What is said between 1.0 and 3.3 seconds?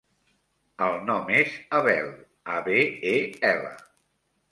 nom és Abel: a, be, e,